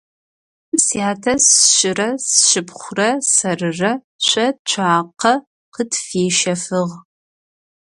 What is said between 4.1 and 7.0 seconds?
шъо цуакъэ къытфищэфыгъ.